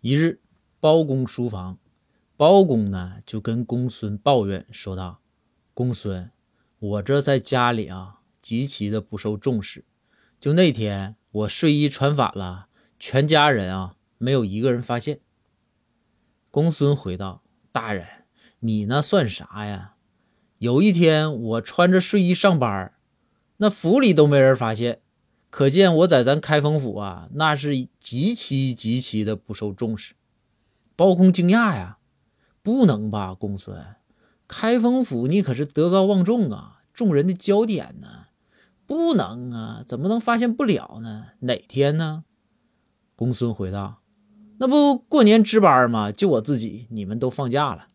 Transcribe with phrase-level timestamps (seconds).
[0.00, 0.40] 一日，
[0.78, 1.76] 包公书房，
[2.36, 5.20] 包公呢就跟公孙抱怨说道
[5.74, 6.30] ：“公孙，
[6.78, 9.84] 我这在家里啊，极其的不受重视。
[10.38, 12.68] 就那天我睡衣穿反了，
[13.00, 15.18] 全家人啊没有一个人发现。”
[16.52, 17.42] 公孙回道
[17.72, 18.06] ：“大人，
[18.60, 19.96] 你那算啥呀？
[20.58, 22.94] 有一天我穿着睡衣上班，
[23.56, 25.00] 那府里都没人发现。”
[25.58, 30.14] 可见我在咱开封府啊，那是极其极其的不受重视。
[30.94, 31.98] 包公惊讶呀，
[32.62, 33.76] 不能吧，公孙，
[34.46, 38.26] 开封府你可是德高望重啊，众人的焦点呢，
[38.86, 41.30] 不能啊，怎么能发现不了呢？
[41.40, 42.22] 哪天呢？
[43.16, 44.02] 公孙回道
[44.60, 46.12] ：“那不过年值班吗？
[46.12, 47.88] 就我自己，你们都放假了。”